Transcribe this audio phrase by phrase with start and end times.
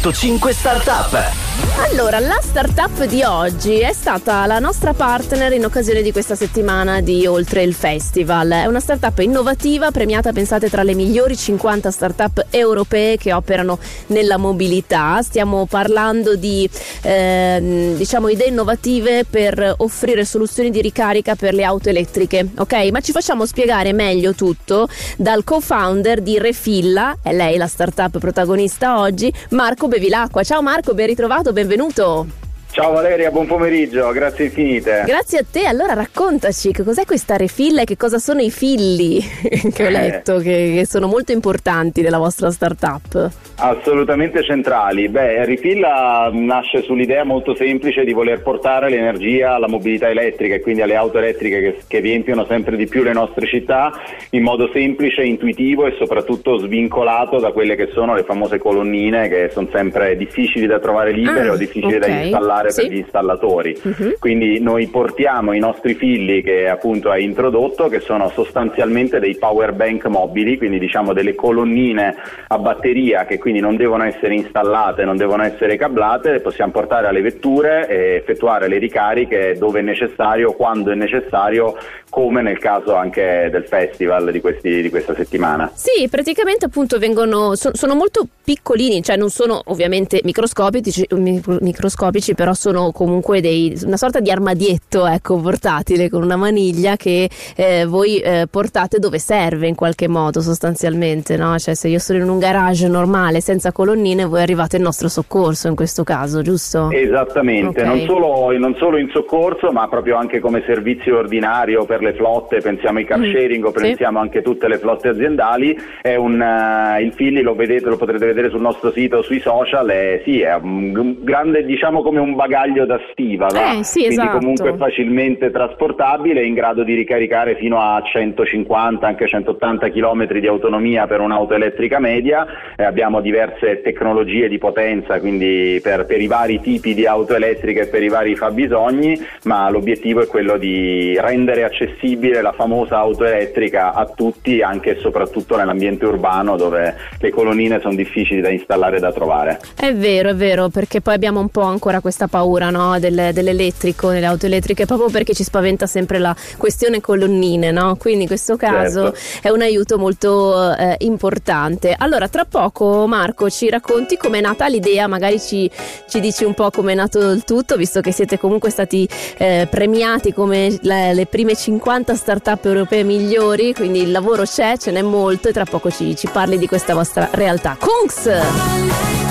[0.00, 1.51] 105 Startup.
[1.92, 7.00] Allora, la startup di oggi è stata la nostra partner in occasione di questa settimana
[7.00, 8.50] di Oltre il Festival.
[8.50, 14.36] È una startup innovativa, premiata, pensate, tra le migliori 50 startup europee che operano nella
[14.36, 15.20] mobilità.
[15.22, 16.68] Stiamo parlando di
[17.02, 22.48] eh, diciamo idee innovative per offrire soluzioni di ricarica per le auto elettriche.
[22.56, 28.18] Ok, ma ci facciamo spiegare meglio tutto dal co-founder di Refilla, è lei la startup
[28.18, 30.42] protagonista oggi, Marco Bevilacqua.
[30.42, 32.41] Ciao Marco, ben ritrovato, benvenuto.
[32.72, 35.04] Ciao Valeria, buon pomeriggio, grazie infinite.
[35.06, 39.20] Grazie a te, allora raccontaci che cos'è questa refilla e che cosa sono i filli
[39.74, 40.42] che ho letto, eh.
[40.42, 43.30] che, che sono molto importanti nella vostra startup.
[43.56, 45.10] Assolutamente centrali.
[45.10, 50.80] Beh, Rifilla nasce sull'idea molto semplice di voler portare l'energia alla mobilità elettrica e quindi
[50.80, 53.92] alle auto elettriche che, che riempiono sempre di più le nostre città
[54.30, 59.50] in modo semplice, intuitivo e soprattutto svincolato da quelle che sono le famose colonnine che
[59.52, 62.10] sono sempre difficili da trovare libere ah, o difficili okay.
[62.10, 62.82] da installare sì.
[62.82, 63.80] per gli installatori.
[63.82, 64.14] Uh-huh.
[64.18, 69.72] Quindi noi portiamo i nostri filli che appunto hai introdotto, che sono sostanzialmente dei power
[69.72, 72.14] bank mobili, quindi diciamo delle colonnine
[72.48, 77.06] a batteria che quindi non devono essere installate, non devono essere cablate, le possiamo portare
[77.06, 81.76] alle vetture e effettuare le ricariche dove è necessario, quando è necessario,
[82.08, 85.70] come nel caso anche del festival di, questi, di questa settimana.
[85.74, 92.51] Sì, praticamente appunto vengono, so, sono molto piccolini, cioè non sono ovviamente microscopici, microscopici però
[92.54, 98.18] sono comunque dei, una sorta di armadietto ecco, portatile con una maniglia che eh, voi
[98.18, 101.58] eh, portate dove serve in qualche modo sostanzialmente, no?
[101.58, 105.68] Cioè se io sono in un garage normale senza colonnine, voi arrivate in nostro soccorso
[105.68, 106.90] in questo caso, giusto?
[106.90, 107.84] Esattamente, okay.
[107.84, 112.60] non, solo, non, solo, in soccorso, ma proprio anche come servizio ordinario per le flotte,
[112.60, 113.32] pensiamo ai car mm.
[113.32, 113.66] sharing mm.
[113.66, 114.24] o pensiamo sì.
[114.24, 115.78] anche a tutte le flotte aziendali.
[116.00, 119.88] È un, uh, il Fili lo vedete, lo potrete vedere sul nostro sito, sui social,
[119.88, 124.38] è, sì, è un grande, diciamo come un bagaglio da stiva, eh, sì, quindi esatto.
[124.38, 131.06] comunque facilmente trasportabile, in grado di ricaricare fino a 150, anche 180 km di autonomia
[131.06, 132.46] per un'auto elettrica media.
[132.76, 137.82] Eh, abbiamo diverse tecnologie di potenza, quindi per, per, i vari tipi di auto elettriche
[137.82, 143.24] e per i vari fabbisogni, ma l'obiettivo è quello di rendere accessibile la famosa auto
[143.24, 148.96] elettrica a tutti, anche e soprattutto nell'ambiente urbano dove le colonnine sono difficili da installare
[148.96, 149.60] e da trovare.
[149.76, 152.98] È vero, è vero, perché poi abbiamo un po' ancora questa paura no?
[152.98, 157.96] Del, dell'elettrico, nelle auto elettriche, proprio perché ci spaventa sempre la questione colonnine, no?
[157.96, 159.48] quindi in questo caso certo.
[159.48, 161.94] è un aiuto molto eh, importante.
[161.96, 165.70] Allora, tra poco Marco ci racconti com'è nata l'idea, magari ci,
[166.08, 169.06] ci dici un po' com'è nato il tutto, visto che siete comunque stati
[169.36, 174.90] eh, premiati come le, le, prime 50 start-up europee migliori, quindi il lavoro c'è, ce
[174.90, 177.76] n'è molto e tra poco ci, ci parli di questa vostra realtà.
[177.78, 179.21] Kungs!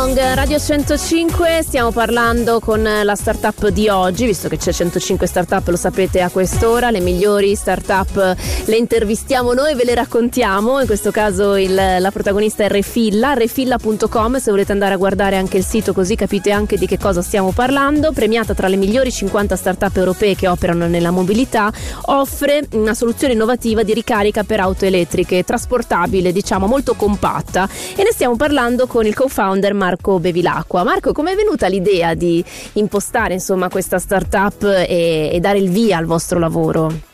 [0.00, 5.68] Long, Radio 105, stiamo parlando con la startup di oggi, visto che c'è 105 startup,
[5.68, 8.34] lo sapete a quest'ora, le migliori startup
[8.64, 14.38] le intervistiamo noi, ve le raccontiamo, in questo caso il, la protagonista è Refilla, refilla.com,
[14.38, 17.52] se volete andare a guardare anche il sito così capite anche di che cosa stiamo
[17.52, 21.70] parlando, premiata tra le migliori 50 startup europee che operano nella mobilità,
[22.06, 27.68] offre una soluzione innovativa di ricarica per auto elettriche, trasportabile, diciamo molto compatta.
[27.94, 30.84] E ne stiamo parlando con il co-founder per Marco Bevilacqua.
[30.84, 35.96] Marco, come è venuta l'idea di impostare insomma, questa startup e, e dare il via
[35.96, 37.09] al vostro lavoro?